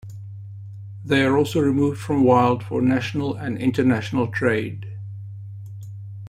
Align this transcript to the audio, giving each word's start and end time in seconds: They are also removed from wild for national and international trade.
They 1.05 1.23
are 1.23 1.37
also 1.37 1.59
removed 1.61 1.99
from 2.01 2.23
wild 2.23 2.63
for 2.63 2.81
national 2.81 3.35
and 3.35 3.55
international 3.55 4.29
trade. 4.29 4.87